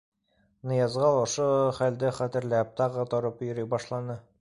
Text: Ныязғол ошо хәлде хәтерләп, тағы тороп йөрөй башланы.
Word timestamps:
Ныязғол 0.71 1.17
ошо 1.25 1.45
хәлде 1.81 2.13
хәтерләп, 2.23 2.75
тағы 2.83 3.09
тороп 3.15 3.49
йөрөй 3.51 3.73
башланы. 3.77 4.23